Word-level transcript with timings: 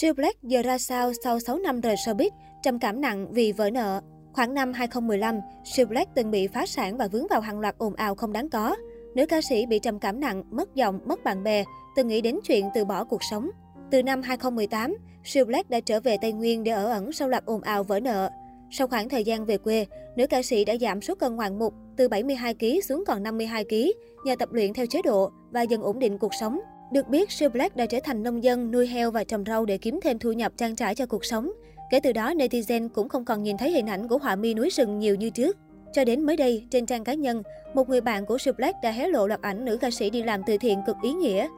Siêu 0.00 0.14
Black 0.14 0.42
giờ 0.42 0.62
ra 0.62 0.78
sao 0.78 1.12
sau 1.24 1.40
6 1.40 1.58
năm 1.58 1.80
rời 1.80 1.94
showbiz, 1.94 2.30
trầm 2.62 2.78
cảm 2.78 3.00
nặng 3.00 3.26
vì 3.32 3.52
vỡ 3.52 3.70
nợ. 3.70 4.00
Khoảng 4.32 4.54
năm 4.54 4.72
2015, 4.72 5.40
Siêu 5.64 5.86
Black 5.86 6.14
từng 6.14 6.30
bị 6.30 6.46
phá 6.46 6.66
sản 6.66 6.96
và 6.96 7.08
vướng 7.08 7.26
vào 7.30 7.40
hàng 7.40 7.60
loạt 7.60 7.78
ồn 7.78 7.94
ào 7.94 8.14
không 8.14 8.32
đáng 8.32 8.50
có. 8.50 8.76
Nữ 9.14 9.26
ca 9.26 9.40
sĩ 9.40 9.66
bị 9.66 9.78
trầm 9.78 9.98
cảm 9.98 10.20
nặng, 10.20 10.42
mất 10.50 10.74
giọng, 10.74 11.00
mất 11.04 11.24
bạn 11.24 11.44
bè, 11.44 11.64
từng 11.96 12.08
nghĩ 12.08 12.20
đến 12.20 12.38
chuyện 12.44 12.68
từ 12.74 12.84
bỏ 12.84 13.04
cuộc 13.04 13.22
sống. 13.30 13.50
Từ 13.90 14.02
năm 14.02 14.22
2018, 14.22 14.96
Siêu 15.24 15.44
Black 15.44 15.70
đã 15.70 15.80
trở 15.80 16.00
về 16.00 16.16
Tây 16.22 16.32
Nguyên 16.32 16.64
để 16.64 16.72
ở 16.72 16.86
ẩn 16.86 17.12
sau 17.12 17.28
loạt 17.28 17.44
ồn 17.44 17.60
ào 17.60 17.84
vỡ 17.84 18.00
nợ. 18.00 18.30
Sau 18.70 18.86
khoảng 18.86 19.08
thời 19.08 19.24
gian 19.24 19.44
về 19.44 19.58
quê, 19.58 19.86
nữ 20.16 20.26
ca 20.26 20.42
sĩ 20.42 20.64
đã 20.64 20.76
giảm 20.80 21.00
số 21.00 21.14
cân 21.14 21.36
ngoạn 21.36 21.58
mục 21.58 21.74
từ 21.96 22.08
72 22.08 22.54
kg 22.54 22.80
xuống 22.88 23.04
còn 23.06 23.22
52 23.22 23.64
kg 23.64 23.74
nhờ 24.24 24.36
tập 24.38 24.52
luyện 24.52 24.72
theo 24.72 24.86
chế 24.86 25.02
độ 25.02 25.30
và 25.50 25.62
dần 25.62 25.82
ổn 25.82 25.98
định 25.98 26.18
cuộc 26.18 26.34
sống. 26.40 26.58
Được 26.92 27.08
biết, 27.08 27.30
Siêu 27.30 27.48
Black 27.48 27.76
đã 27.76 27.86
trở 27.86 27.98
thành 28.04 28.22
nông 28.22 28.44
dân 28.44 28.70
nuôi 28.70 28.86
heo 28.86 29.10
và 29.10 29.24
trồng 29.24 29.44
rau 29.46 29.64
để 29.64 29.78
kiếm 29.78 30.00
thêm 30.02 30.18
thu 30.18 30.32
nhập 30.32 30.52
trang 30.56 30.76
trải 30.76 30.94
cho 30.94 31.06
cuộc 31.06 31.24
sống. 31.24 31.52
Kể 31.90 32.00
từ 32.00 32.12
đó, 32.12 32.32
netizen 32.32 32.88
cũng 32.88 33.08
không 33.08 33.24
còn 33.24 33.42
nhìn 33.42 33.56
thấy 33.56 33.70
hình 33.70 33.86
ảnh 33.86 34.08
của 34.08 34.18
họa 34.18 34.36
mi 34.36 34.54
núi 34.54 34.70
rừng 34.70 34.98
nhiều 34.98 35.14
như 35.14 35.30
trước. 35.30 35.56
Cho 35.92 36.04
đến 36.04 36.20
mới 36.20 36.36
đây, 36.36 36.66
trên 36.70 36.86
trang 36.86 37.04
cá 37.04 37.14
nhân, 37.14 37.42
một 37.74 37.88
người 37.88 38.00
bạn 38.00 38.26
của 38.26 38.38
Siêu 38.38 38.54
Black 38.56 38.76
đã 38.82 38.90
hé 38.90 39.08
lộ 39.08 39.26
loạt 39.26 39.42
ảnh 39.42 39.64
nữ 39.64 39.76
ca 39.76 39.90
sĩ 39.90 40.10
đi 40.10 40.22
làm 40.22 40.42
từ 40.46 40.56
thiện 40.58 40.82
cực 40.86 40.96
ý 41.02 41.12
nghĩa. 41.12 41.48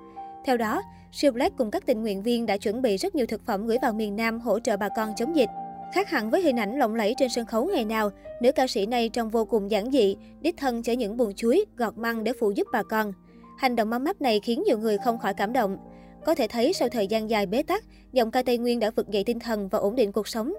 Theo 0.45 0.57
đó, 0.57 0.83
Siêu 1.13 1.33
Black 1.33 1.57
cùng 1.57 1.71
các 1.71 1.87
tình 1.87 2.03
nguyện 2.03 2.23
viên 2.23 2.47
đã 2.47 2.57
chuẩn 2.57 2.83
bị 2.83 2.97
rất 2.97 3.15
nhiều 3.15 3.27
thực 3.27 3.47
phẩm 3.47 3.67
gửi 3.67 3.79
vào 3.83 3.93
miền 3.93 4.17
Nam 4.17 4.41
hỗ 4.41 4.61
trợ 4.61 4.77
bà 4.77 4.89
con 4.97 5.13
chống 5.17 5.37
dịch. 5.37 5.51
Khác 5.95 6.11
hẳn 6.11 6.31
với 6.31 6.43
hình 6.43 6.57
ảnh 6.57 6.79
lộng 6.79 6.95
lẫy 6.95 7.15
trên 7.19 7.29
sân 7.29 7.47
khấu 7.47 7.65
ngày 7.65 7.85
nào, 7.85 8.11
nữ 8.43 8.53
ca 8.53 8.67
sĩ 8.67 8.87
này 8.87 9.09
trông 9.09 9.31
vô 9.31 9.45
cùng 9.45 9.71
giản 9.71 9.91
dị, 9.91 10.17
đích 10.41 10.57
thân 10.57 10.83
chở 10.83 10.93
những 10.93 11.17
buồn 11.17 11.35
chuối, 11.35 11.65
gọt 11.77 11.99
măng 11.99 12.25
để 12.25 12.33
phụ 12.41 12.51
giúp 12.51 12.67
bà 12.73 12.83
con. 12.83 13.13
Hành 13.59 13.77
động 13.77 13.91
mắm 13.91 14.05
mắt 14.05 14.23
này 14.23 14.41
khiến 14.41 14.63
nhiều 14.67 14.79
người 14.79 14.99
không 14.99 15.19
khỏi 15.19 15.35
cảm 15.35 15.53
động. 15.53 15.77
Có 16.25 16.35
thể 16.35 16.49
thấy 16.49 16.73
sau 16.73 16.89
thời 16.89 17.07
gian 17.07 17.31
dài 17.31 17.47
bế 17.47 17.63
tắc, 17.63 17.85
giọng 18.13 18.31
ca 18.31 18.43
Tây 18.43 18.59
Nguyên 18.59 18.81
đã 18.81 18.91
vực 18.91 19.11
dậy 19.11 19.25
tinh 19.25 19.39
thần 19.39 19.69
và 19.69 19.79
ổn 19.79 19.97
định 19.97 20.13
cuộc 20.13 20.29
sống. 20.29 20.55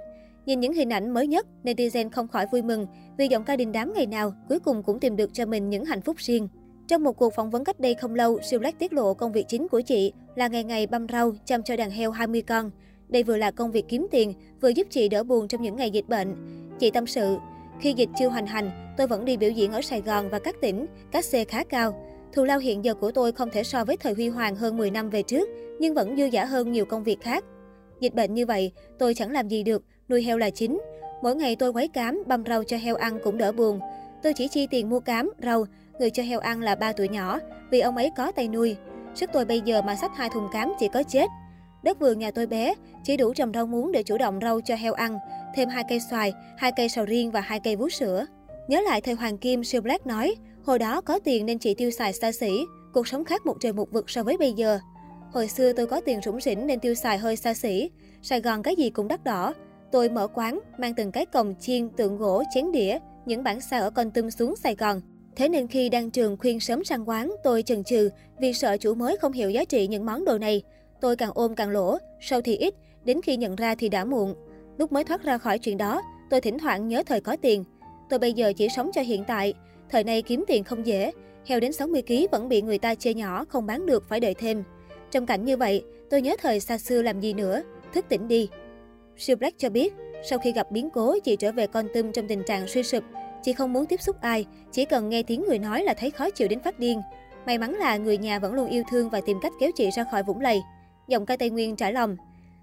Nhìn 0.46 0.60
những 0.60 0.74
hình 0.74 0.90
ảnh 0.90 1.14
mới 1.14 1.28
nhất, 1.28 1.48
netizen 1.64 2.10
không 2.10 2.28
khỏi 2.28 2.46
vui 2.52 2.62
mừng 2.62 2.88
vì 3.18 3.28
giọng 3.28 3.44
ca 3.44 3.56
đình 3.56 3.72
đám 3.72 3.94
ngày 3.94 4.06
nào 4.06 4.34
cuối 4.50 4.60
cùng 4.60 4.84
cũng 4.84 5.00
tìm 5.00 5.16
được 5.16 5.34
cho 5.34 5.46
mình 5.46 5.70
những 5.70 5.86
hạnh 5.86 6.02
phúc 6.02 6.18
riêng. 6.18 6.48
Trong 6.88 7.04
một 7.04 7.18
cuộc 7.18 7.34
phỏng 7.34 7.50
vấn 7.50 7.64
cách 7.64 7.80
đây 7.80 7.94
không 7.94 8.16
lâu, 8.16 8.40
Siêu 8.42 8.60
Black 8.60 8.80
tiết 8.80 8.94
lộ 8.94 9.14
công 9.14 9.32
việc 9.32 9.46
chính 9.48 9.68
của 9.68 9.82
chị 9.82 10.14
là 10.36 10.48
ngày 10.48 10.64
ngày 10.64 10.88
băm 10.88 11.08
rau, 11.08 11.32
chăm 11.46 11.64
cho 11.64 11.76
đàn 11.76 11.92
heo 11.92 12.12
20 12.12 12.42
con. 12.42 12.72
Đây 13.08 13.24
vừa 13.24 13.38
là 13.38 13.52
công 13.52 13.72
việc 13.72 13.86
kiếm 13.88 14.08
tiền, 14.12 14.34
vừa 14.62 14.70
giúp 14.70 14.88
chị 14.90 15.10
đỡ 15.10 15.24
buồn 15.24 15.48
trong 15.48 15.62
những 15.62 15.76
ngày 15.76 15.92
dịch 15.92 16.10
bệnh. 16.10 16.36
Chị 16.80 16.92
tâm 16.92 17.08
sự, 17.08 17.38
khi 17.80 17.94
dịch 17.94 18.10
chưa 18.20 18.30
hoành 18.30 18.48
hành, 18.48 18.94
tôi 18.98 19.08
vẫn 19.08 19.26
đi 19.26 19.38
biểu 19.38 19.50
diễn 19.52 19.72
ở 19.72 19.82
Sài 19.82 20.02
Gòn 20.02 20.30
và 20.30 20.40
các 20.40 20.56
tỉnh, 20.62 20.86
các 21.12 21.26
xe 21.26 21.44
khá 21.44 21.64
cao. 21.64 22.09
Thù 22.34 22.44
lao 22.44 22.60
hiện 22.60 22.86
giờ 22.86 22.94
của 22.94 23.12
tôi 23.12 23.32
không 23.32 23.50
thể 23.50 23.64
so 23.64 23.86
với 23.86 23.98
thời 23.98 24.14
huy 24.14 24.30
hoàng 24.30 24.56
hơn 24.56 24.78
10 24.78 24.92
năm 24.92 25.10
về 25.10 25.24
trước, 25.24 25.50
nhưng 25.80 25.94
vẫn 25.94 26.18
dư 26.18 26.26
giả 26.26 26.46
hơn 26.46 26.72
nhiều 26.72 26.86
công 26.86 27.04
việc 27.04 27.22
khác. 27.22 27.44
Dịch 28.00 28.14
bệnh 28.14 28.34
như 28.34 28.46
vậy, 28.46 28.72
tôi 28.98 29.14
chẳng 29.14 29.32
làm 29.32 29.48
gì 29.48 29.64
được, 29.64 29.84
nuôi 30.10 30.24
heo 30.24 30.38
là 30.38 30.50
chính. 30.50 30.80
Mỗi 31.22 31.36
ngày 31.36 31.56
tôi 31.56 31.74
quấy 31.74 31.88
cám, 31.88 32.24
băm 32.28 32.44
rau 32.48 32.64
cho 32.64 32.78
heo 32.78 32.96
ăn 32.96 33.20
cũng 33.24 33.38
đỡ 33.38 33.52
buồn. 33.52 33.80
Tôi 34.24 34.34
chỉ 34.34 34.48
chi 34.48 34.68
tiền 34.72 34.90
mua 34.90 35.00
cám, 35.00 35.32
rau, 35.44 35.66
người 36.00 36.10
cho 36.10 36.24
heo 36.24 36.40
ăn 36.40 36.62
là 36.62 36.76
ba 36.76 36.94
tuổi 36.94 37.08
nhỏ, 37.08 37.40
vì 37.72 37.80
ông 37.80 37.98
ấy 37.98 38.12
có 38.18 38.32
tay 38.32 38.48
nuôi. 38.48 38.76
Sức 39.16 39.30
tôi 39.34 39.46
bây 39.46 39.62
giờ 39.62 39.82
mà 39.82 39.96
xách 39.96 40.12
hai 40.16 40.30
thùng 40.34 40.48
cám 40.54 40.74
chỉ 40.80 40.88
có 40.94 41.04
chết. 41.04 41.28
Đất 41.84 42.00
vườn 42.00 42.20
nhà 42.20 42.32
tôi 42.32 42.48
bé, 42.48 42.74
chỉ 43.04 43.18
đủ 43.18 43.34
trồng 43.34 43.52
rau 43.54 43.66
muống 43.66 43.92
để 43.92 44.04
chủ 44.04 44.18
động 44.18 44.40
rau 44.42 44.62
cho 44.62 44.76
heo 44.76 44.94
ăn, 44.94 45.18
thêm 45.56 45.70
hai 45.70 45.84
cây 45.90 46.00
xoài, 46.10 46.34
hai 46.58 46.72
cây 46.72 46.90
sầu 46.90 47.06
riêng 47.06 47.32
và 47.32 47.42
hai 47.42 47.60
cây 47.60 47.76
vú 47.76 47.90
sữa. 47.90 48.26
Nhớ 48.68 48.82
lại 48.82 49.02
thời 49.02 49.14
Hoàng 49.14 49.38
Kim, 49.38 49.64
siêu 49.64 49.82
Black 49.82 50.08
nói, 50.08 50.36
hồi 50.70 50.80
đó 50.80 51.02
có 51.02 51.20
tiền 51.20 51.46
nên 51.46 51.60
chị 51.60 51.74
tiêu 51.74 51.92
xài 51.92 52.14
xa 52.14 52.32
xỉ, 52.32 52.66
cuộc 52.94 53.08
sống 53.08 53.26
khác 53.26 53.46
một 53.46 53.58
trời 53.60 53.74
một 53.74 53.92
vực 53.92 54.10
so 54.10 54.24
với 54.24 54.38
bây 54.38 54.54
giờ. 54.54 54.80
Hồi 55.32 55.48
xưa 55.48 55.74
tôi 55.74 55.88
có 55.88 56.02
tiền 56.02 56.22
rủng 56.22 56.42
rỉnh 56.42 56.68
nên 56.68 56.80
tiêu 56.80 56.96
xài 56.96 57.18
hơi 57.18 57.36
xa 57.36 57.54
xỉ, 57.54 57.90
Sài 58.22 58.42
Gòn 58.42 58.64
cái 58.64 58.76
gì 58.76 58.90
cũng 58.90 59.08
đắt 59.08 59.24
đỏ. 59.24 59.54
Tôi 59.92 60.10
mở 60.10 60.28
quán, 60.28 60.60
mang 60.78 60.94
từng 60.94 61.12
cái 61.12 61.26
cồng 61.26 61.56
chiên, 61.60 61.90
tượng 61.90 62.18
gỗ, 62.18 62.44
chén 62.54 62.72
đĩa, 62.72 62.98
những 63.26 63.44
bản 63.44 63.62
sao 63.62 63.82
ở 63.82 63.90
con 63.90 64.12
tum 64.12 64.30
xuống 64.30 64.56
Sài 64.56 64.76
Gòn. 64.76 65.02
Thế 65.36 65.50
nên 65.50 65.68
khi 65.68 65.90
đang 65.90 66.12
trường 66.12 66.38
khuyên 66.38 66.60
sớm 66.60 66.84
sang 66.84 67.10
quán, 67.10 67.36
tôi 67.44 67.64
chần 67.64 67.84
chừ 67.84 68.10
vì 68.40 68.54
sợ 68.54 68.78
chủ 68.78 68.96
mới 68.96 69.18
không 69.18 69.32
hiểu 69.32 69.50
giá 69.50 69.66
trị 69.66 69.88
những 69.88 70.06
món 70.06 70.26
đồ 70.26 70.38
này. 70.38 70.62
Tôi 71.02 71.16
càng 71.16 71.32
ôm 71.34 71.56
càng 71.56 71.70
lỗ, 71.70 71.98
sau 72.22 72.42
thì 72.42 72.56
ít, 72.56 72.74
đến 73.04 73.22
khi 73.22 73.38
nhận 73.38 73.56
ra 73.56 73.76
thì 73.76 73.90
đã 73.90 74.06
muộn. 74.06 74.36
Lúc 74.78 74.92
mới 74.92 75.04
thoát 75.04 75.24
ra 75.24 75.38
khỏi 75.38 75.60
chuyện 75.60 75.78
đó, 75.78 76.02
tôi 76.30 76.42
thỉnh 76.42 76.58
thoảng 76.60 76.88
nhớ 76.88 77.04
thời 77.06 77.22
có 77.22 77.36
tiền. 77.42 77.64
Tôi 78.10 78.20
bây 78.20 78.34
giờ 78.34 78.54
chỉ 78.58 78.68
sống 78.76 78.90
cho 78.94 79.02
hiện 79.02 79.24
tại, 79.28 79.54
thời 79.90 80.04
này 80.04 80.22
kiếm 80.22 80.44
tiền 80.48 80.64
không 80.64 80.86
dễ, 80.86 81.12
heo 81.46 81.60
đến 81.60 81.74
60 81.74 82.02
kg 82.08 82.14
vẫn 82.32 82.50
bị 82.50 82.62
người 82.62 82.78
ta 82.78 82.96
chê 82.96 83.14
nhỏ, 83.14 83.46
không 83.46 83.66
bán 83.66 83.86
được 83.86 84.10
phải 84.10 84.20
đợi 84.20 84.34
thêm. 84.34 84.64
Trong 85.12 85.26
cảnh 85.26 85.46
như 85.46 85.58
vậy, 85.58 85.84
tôi 86.10 86.22
nhớ 86.22 86.36
thời 86.42 86.60
xa 86.60 86.78
xưa 86.78 87.02
làm 87.02 87.20
gì 87.20 87.34
nữa, 87.34 87.62
thức 87.94 88.06
tỉnh 88.10 88.28
đi. 88.28 88.50
Siêu 89.18 89.36
Black 89.36 89.60
cho 89.60 89.70
biết, 89.70 89.94
sau 90.30 90.40
khi 90.40 90.52
gặp 90.52 90.72
biến 90.72 90.90
cố, 90.90 91.16
chị 91.24 91.36
trở 91.36 91.52
về 91.52 91.68
con 91.68 91.88
tum 91.94 92.12
trong 92.12 92.28
tình 92.28 92.44
trạng 92.48 92.68
suy 92.68 92.84
sụp. 92.84 93.04
Chị 93.44 93.54
không 93.54 93.74
muốn 93.74 93.86
tiếp 93.86 94.02
xúc 94.02 94.22
ai, 94.22 94.46
chỉ 94.72 94.86
cần 94.86 95.10
nghe 95.10 95.24
tiếng 95.24 95.44
người 95.48 95.60
nói 95.60 95.84
là 95.84 95.94
thấy 95.94 96.12
khó 96.12 96.30
chịu 96.30 96.48
đến 96.48 96.60
phát 96.60 96.80
điên. 96.80 97.02
May 97.46 97.58
mắn 97.58 97.76
là 97.76 97.98
người 97.98 98.18
nhà 98.18 98.40
vẫn 98.40 98.54
luôn 98.54 98.70
yêu 98.70 98.84
thương 98.92 99.10
và 99.10 99.22
tìm 99.26 99.38
cách 99.42 99.54
kéo 99.60 99.70
chị 99.76 99.90
ra 99.92 100.04
khỏi 100.12 100.24
vũng 100.24 100.42
lầy. 100.42 100.62
Giọng 101.08 101.26
ca 101.26 101.38
Tây 101.38 101.50
Nguyên 101.50 101.76
trải 101.76 101.94
lòng. 101.94 102.18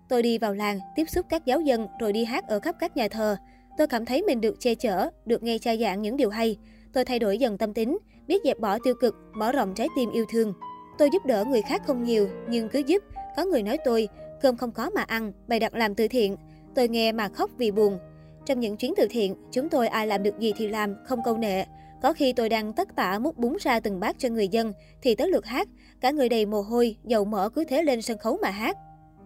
Tôi 0.09 0.23
đi 0.23 0.39
vào 0.39 0.55
làng, 0.55 0.79
tiếp 0.97 1.05
xúc 1.09 1.27
các 1.29 1.47
giáo 1.47 1.61
dân 1.61 1.87
rồi 2.01 2.13
đi 2.13 2.25
hát 2.25 2.49
ở 2.49 2.61
khắp 2.61 2.77
các 2.81 2.97
nhà 2.97 3.09
thờ. 3.09 3.37
Tôi 3.79 3.87
cảm 3.87 4.05
thấy 4.05 4.23
mình 4.23 4.41
được 4.41 4.61
che 4.61 4.75
chở, 4.75 5.11
được 5.27 5.43
nghe 5.43 5.59
cha 5.59 5.77
giảng 5.77 6.03
những 6.03 6.17
điều 6.17 6.31
hay. 6.31 6.57
Tôi 6.93 7.05
thay 7.05 7.19
đổi 7.19 7.39
dần 7.39 7.59
tâm 7.59 7.75
tính, 7.75 7.99
biết 8.27 8.43
dẹp 8.45 8.59
bỏ 8.59 8.79
tiêu 8.85 8.95
cực, 9.01 9.15
mở 9.33 9.53
rộng 9.53 9.75
trái 9.75 9.89
tim 9.97 10.11
yêu 10.13 10.25
thương. 10.31 10.53
Tôi 10.99 11.11
giúp 11.13 11.27
đỡ 11.27 11.45
người 11.45 11.63
khác 11.63 11.83
không 11.87 12.05
nhiều, 12.05 12.29
nhưng 12.49 12.69
cứ 12.69 12.83
giúp. 12.87 13.03
Có 13.37 13.45
người 13.45 13.63
nói 13.63 13.79
tôi, 13.85 14.09
cơm 14.43 14.57
không 14.57 14.73
có 14.73 14.91
mà 14.95 15.03
ăn, 15.03 15.33
bày 15.49 15.61
đặt 15.61 15.75
làm 15.75 15.95
từ 15.95 16.09
thiện. 16.09 16.37
Tôi 16.75 16.89
nghe 16.89 17.13
mà 17.13 17.29
khóc 17.29 17.51
vì 17.59 17.71
buồn. 17.71 17.99
Trong 18.47 18.61
những 18.61 18.77
chuyến 18.77 18.95
từ 18.97 19.07
thiện, 19.11 19.35
chúng 19.53 19.69
tôi 19.69 19.89
ai 19.89 20.07
làm 20.07 20.23
được 20.23 20.39
gì 20.39 20.53
thì 20.57 20.69
làm, 20.69 20.95
không 21.05 21.23
câu 21.25 21.37
nệ. 21.37 21.65
Có 22.03 22.13
khi 22.13 22.33
tôi 22.33 22.49
đang 22.49 22.73
tất 22.73 22.97
tả 22.97 23.19
múc 23.19 23.39
bún 23.39 23.57
ra 23.61 23.81
từng 23.81 24.01
bát 24.01 24.17
cho 24.19 24.29
người 24.29 24.49
dân, 24.49 24.73
thì 25.03 25.15
tới 25.15 25.29
lượt 25.31 25.47
hát, 25.47 25.69
cả 26.01 26.11
người 26.11 26.29
đầy 26.29 26.47
mồ 26.47 26.61
hôi, 26.61 26.97
dầu 27.05 27.25
mỡ 27.25 27.49
cứ 27.49 27.65
thế 27.65 27.83
lên 27.83 28.03
sân 28.03 28.19
khấu 28.19 28.39
mà 28.43 28.51
hát. 28.51 28.77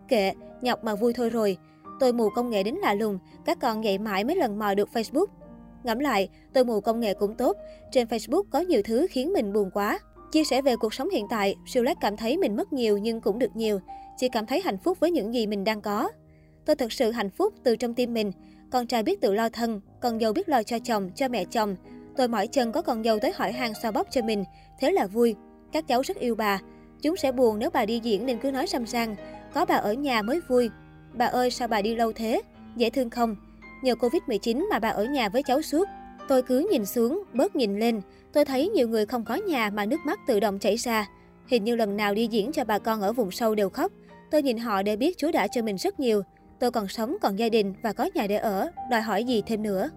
Kệ, 0.08 0.32
nhọc 0.60 0.84
mà 0.84 0.94
vui 0.94 1.12
thôi 1.12 1.30
rồi. 1.30 1.56
Tôi 2.00 2.12
mù 2.12 2.30
công 2.30 2.50
nghệ 2.50 2.62
đến 2.62 2.74
lạ 2.74 2.94
lùng, 2.94 3.18
các 3.44 3.58
con 3.60 3.84
dạy 3.84 3.98
mãi 3.98 4.24
mấy 4.24 4.36
lần 4.36 4.58
mò 4.58 4.74
được 4.74 4.88
Facebook. 4.92 5.26
Ngẫm 5.84 5.98
lại, 5.98 6.28
tôi 6.52 6.64
mù 6.64 6.80
công 6.80 7.00
nghệ 7.00 7.14
cũng 7.14 7.34
tốt. 7.34 7.56
Trên 7.92 8.06
Facebook 8.06 8.42
có 8.50 8.60
nhiều 8.60 8.82
thứ 8.84 9.06
khiến 9.10 9.32
mình 9.32 9.52
buồn 9.52 9.70
quá. 9.70 9.98
Chia 10.32 10.44
sẻ 10.44 10.62
về 10.62 10.76
cuộc 10.76 10.94
sống 10.94 11.10
hiện 11.10 11.26
tại, 11.30 11.56
Siêu 11.66 11.82
Lát 11.82 11.96
cảm 12.00 12.16
thấy 12.16 12.36
mình 12.36 12.56
mất 12.56 12.72
nhiều 12.72 12.98
nhưng 12.98 13.20
cũng 13.20 13.38
được 13.38 13.56
nhiều. 13.56 13.80
Chỉ 14.16 14.28
cảm 14.28 14.46
thấy 14.46 14.60
hạnh 14.60 14.78
phúc 14.78 15.00
với 15.00 15.10
những 15.10 15.34
gì 15.34 15.46
mình 15.46 15.64
đang 15.64 15.80
có. 15.80 16.10
Tôi 16.64 16.76
thật 16.76 16.92
sự 16.92 17.10
hạnh 17.10 17.30
phúc 17.30 17.54
từ 17.64 17.76
trong 17.76 17.94
tim 17.94 18.14
mình. 18.14 18.32
Con 18.70 18.86
trai 18.86 19.02
biết 19.02 19.20
tự 19.20 19.32
lo 19.32 19.48
thân, 19.48 19.80
con 20.00 20.20
dâu 20.20 20.32
biết 20.32 20.48
lo 20.48 20.62
cho 20.62 20.78
chồng, 20.78 21.10
cho 21.14 21.28
mẹ 21.28 21.44
chồng. 21.44 21.76
Tôi 22.16 22.28
mỏi 22.28 22.46
chân 22.46 22.72
có 22.72 22.82
con 22.82 23.04
dâu 23.04 23.18
tới 23.18 23.32
hỏi 23.36 23.52
hàng 23.52 23.72
xoa 23.82 23.90
bóp 23.90 24.06
cho 24.10 24.22
mình. 24.22 24.44
Thế 24.80 24.92
là 24.92 25.06
vui. 25.06 25.34
Các 25.72 25.88
cháu 25.88 26.02
rất 26.02 26.16
yêu 26.16 26.34
bà. 26.34 26.60
Chúng 27.02 27.16
sẽ 27.16 27.32
buồn 27.32 27.58
nếu 27.58 27.70
bà 27.70 27.84
đi 27.86 28.00
diễn 28.02 28.26
nên 28.26 28.38
cứ 28.38 28.50
nói 28.50 28.66
xăm 28.66 28.86
sang. 28.86 29.16
Có 29.54 29.64
bà 29.64 29.74
ở 29.74 29.92
nhà 29.92 30.22
mới 30.22 30.40
vui. 30.48 30.70
Bà 31.12 31.26
ơi 31.26 31.50
sao 31.50 31.68
bà 31.68 31.82
đi 31.82 31.94
lâu 31.94 32.12
thế? 32.12 32.42
Dễ 32.76 32.90
thương 32.90 33.10
không? 33.10 33.36
Nhờ 33.82 33.94
Covid-19 33.94 34.68
mà 34.70 34.78
bà 34.78 34.88
ở 34.88 35.04
nhà 35.04 35.28
với 35.28 35.42
cháu 35.42 35.62
suốt. 35.62 35.88
Tôi 36.28 36.42
cứ 36.42 36.68
nhìn 36.72 36.86
xuống, 36.86 37.24
bớt 37.34 37.56
nhìn 37.56 37.78
lên. 37.78 38.00
Tôi 38.32 38.44
thấy 38.44 38.68
nhiều 38.68 38.88
người 38.88 39.06
không 39.06 39.24
có 39.24 39.34
nhà 39.34 39.70
mà 39.70 39.86
nước 39.86 40.00
mắt 40.06 40.20
tự 40.26 40.40
động 40.40 40.58
chảy 40.58 40.76
ra. 40.76 41.06
Hình 41.46 41.64
như 41.64 41.76
lần 41.76 41.96
nào 41.96 42.14
đi 42.14 42.26
diễn 42.26 42.52
cho 42.52 42.64
bà 42.64 42.78
con 42.78 43.00
ở 43.00 43.12
vùng 43.12 43.30
sâu 43.30 43.54
đều 43.54 43.70
khóc. 43.70 43.92
Tôi 44.30 44.42
nhìn 44.42 44.58
họ 44.58 44.82
để 44.82 44.96
biết 44.96 45.18
Chúa 45.18 45.32
đã 45.32 45.48
cho 45.48 45.62
mình 45.62 45.76
rất 45.76 46.00
nhiều. 46.00 46.22
Tôi 46.58 46.70
còn 46.70 46.88
sống, 46.88 47.16
còn 47.20 47.38
gia 47.38 47.48
đình 47.48 47.74
và 47.82 47.92
có 47.92 48.10
nhà 48.14 48.26
để 48.26 48.36
ở. 48.36 48.70
Đòi 48.90 49.00
hỏi 49.00 49.24
gì 49.24 49.42
thêm 49.46 49.62
nữa? 49.62 49.90